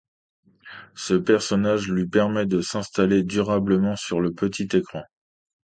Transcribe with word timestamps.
Ce 0.95 1.13
personnage 1.13 1.87
lui 1.87 2.07
permet 2.07 2.47
de 2.47 2.59
s'installer 2.61 3.21
durablement 3.21 3.95
sur 3.95 4.19
le 4.19 4.33
petit 4.33 4.67
écran. 4.75 5.03